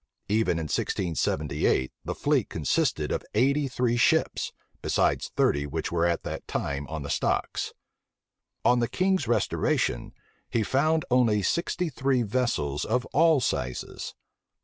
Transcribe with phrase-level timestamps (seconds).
[0.29, 6.23] Even in 1678, the fleet consisted of eighty three ships;[*] besides thirty which were at
[6.23, 7.71] that time on the stocks.
[8.65, 10.13] On the king's restoration,
[10.49, 14.15] he found only sixty three vessels of all sizes.